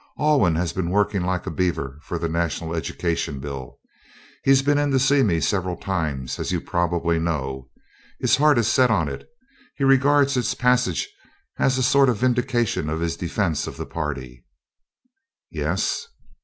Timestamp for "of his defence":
12.89-13.67